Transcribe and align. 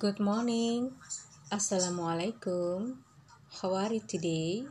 Good 0.00 0.16
morning. 0.16 0.96
Assalamualaikum. 1.52 3.04
How 3.60 3.76
are 3.76 3.92
you 3.92 4.00
today? 4.00 4.64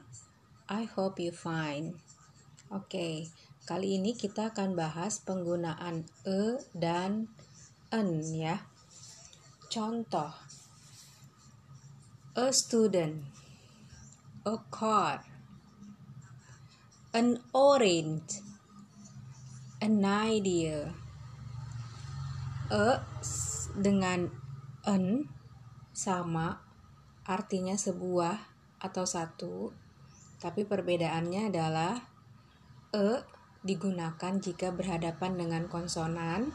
I 0.66 0.90
hope 0.90 1.22
you 1.22 1.30
fine. 1.30 2.02
Oke, 2.74 3.30
kali 3.70 4.02
ini 4.02 4.18
kita 4.18 4.50
akan 4.50 4.74
bahas 4.74 5.22
penggunaan 5.22 6.10
e 6.26 6.58
dan 6.74 7.30
en 7.94 8.26
ya. 8.26 8.66
Contoh. 9.70 10.34
A 12.34 12.50
student. 12.50 13.22
A 14.50 14.58
car. 14.74 15.30
An 17.14 17.38
orange. 17.54 18.42
An 19.78 20.02
idea. 20.10 20.90
E 22.74 22.88
dengan 23.78 24.49
en 24.90 25.30
sama 25.94 26.66
artinya 27.30 27.78
sebuah 27.78 28.42
atau 28.82 29.06
satu 29.06 29.70
tapi 30.42 30.66
perbedaannya 30.66 31.54
adalah 31.54 32.10
e 32.90 33.22
digunakan 33.62 34.34
jika 34.42 34.74
berhadapan 34.74 35.38
dengan 35.38 35.70
konsonan 35.70 36.50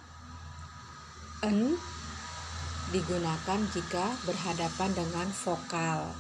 en 1.46 1.78
digunakan 2.91 3.60
jika 3.70 4.18
berhadapan 4.27 4.91
dengan 4.98 5.30
vokal 5.30 6.10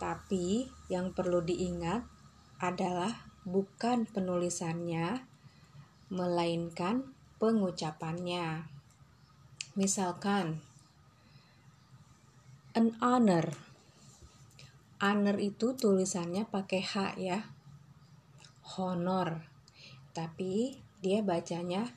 tapi 0.00 0.72
yang 0.88 1.12
perlu 1.12 1.44
diingat 1.44 2.06
adalah 2.56 3.28
bukan 3.42 4.06
penulisannya 4.06 5.26
melainkan 6.08 7.12
pengucapannya. 7.42 8.77
Misalkan 9.78 10.58
an 12.74 12.98
honor. 12.98 13.54
Honor 14.98 15.38
itu 15.38 15.78
tulisannya 15.78 16.50
pakai 16.50 16.82
H 16.82 17.14
ya. 17.14 17.46
Honor. 18.74 19.46
Tapi 20.10 20.82
dia 20.98 21.22
bacanya 21.22 21.94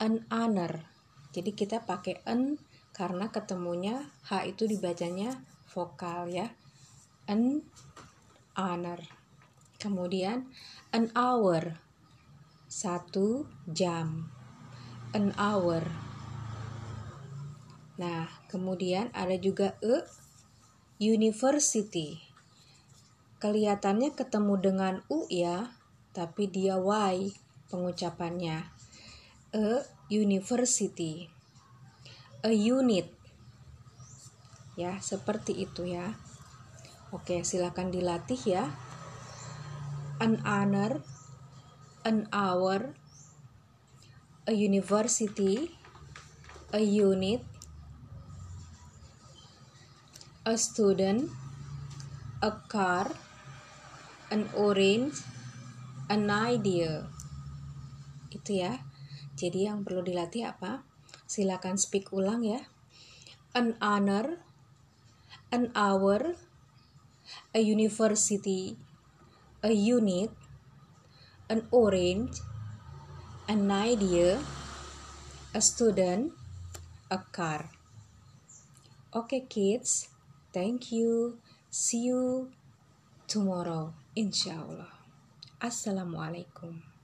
an 0.00 0.24
honor. 0.32 0.88
Jadi 1.36 1.52
kita 1.52 1.84
pakai 1.84 2.24
an 2.24 2.56
karena 2.96 3.28
ketemunya 3.28 4.08
H 4.24 4.48
itu 4.48 4.64
dibacanya 4.64 5.36
vokal 5.68 6.32
ya. 6.32 6.48
An 7.28 7.60
honor. 8.56 9.04
Kemudian 9.76 10.48
an 10.96 11.12
hour. 11.12 11.76
Satu 12.72 13.44
jam 13.68 14.32
an 15.12 15.36
hour. 15.36 16.07
Nah, 17.98 18.30
kemudian 18.46 19.10
ada 19.10 19.34
juga 19.34 19.74
e 19.82 20.06
university. 21.02 22.22
Kelihatannya 23.42 24.14
ketemu 24.14 24.54
dengan 24.58 24.94
u 25.10 25.26
ya, 25.26 25.74
tapi 26.14 26.46
dia 26.46 26.78
y 26.78 27.34
pengucapannya. 27.70 28.70
E 29.50 29.82
university. 30.14 31.26
A 32.46 32.54
unit. 32.54 33.10
Ya, 34.78 35.02
seperti 35.02 35.58
itu 35.58 35.90
ya. 35.90 36.14
Oke, 37.10 37.42
silakan 37.42 37.90
dilatih 37.90 38.38
ya. 38.46 38.64
An 40.22 40.38
honor, 40.46 41.02
an 42.06 42.30
hour, 42.30 42.94
a 44.46 44.54
university, 44.54 45.74
a 46.70 46.84
unit, 46.84 47.47
a 50.48 50.56
student, 50.56 51.28
a 52.40 52.48
car, 52.72 53.12
an 54.32 54.48
orange, 54.56 55.20
an 56.08 56.32
idea. 56.32 57.04
Itu 58.32 58.56
ya. 58.56 58.80
Jadi 59.36 59.68
yang 59.68 59.84
perlu 59.84 60.00
dilatih 60.00 60.48
apa? 60.48 60.88
Silakan 61.28 61.76
speak 61.76 62.16
ulang 62.16 62.48
ya. 62.48 62.64
An 63.52 63.76
honor, 63.84 64.40
an 65.52 65.68
hour, 65.76 66.32
a 67.52 67.60
university, 67.60 68.80
a 69.60 69.76
unit, 69.76 70.32
an 71.52 71.68
orange, 71.68 72.40
an 73.52 73.68
idea, 73.68 74.40
a 75.52 75.60
student, 75.60 76.32
a 77.12 77.20
car. 77.36 77.68
Okay, 79.12 79.44
kids, 79.44 80.08
thank 80.52 80.92
you. 80.92 81.38
See 81.68 82.08
you 82.08 82.50
tomorrow, 83.28 83.92
inshallah. 84.16 84.88
Assalamualaikum. 85.60 86.97